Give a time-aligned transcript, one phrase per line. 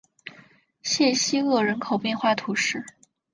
[0.81, 2.83] 谢西厄人口变化图示